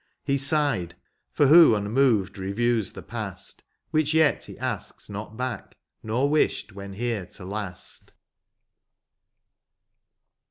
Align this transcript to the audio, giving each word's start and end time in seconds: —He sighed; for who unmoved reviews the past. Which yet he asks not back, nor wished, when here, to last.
—He 0.31 0.35
sighed; 0.39 0.95
for 1.31 1.45
who 1.45 1.75
unmoved 1.75 2.39
reviews 2.39 2.93
the 2.93 3.03
past. 3.03 3.61
Which 3.91 4.15
yet 4.15 4.45
he 4.45 4.57
asks 4.57 5.11
not 5.11 5.37
back, 5.37 5.75
nor 6.01 6.27
wished, 6.27 6.71
when 6.73 6.93
here, 6.93 7.27
to 7.27 7.45
last. 7.45 8.11